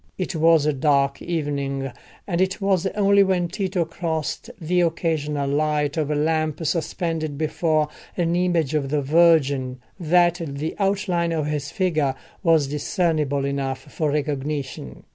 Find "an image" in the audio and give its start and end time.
8.17-8.73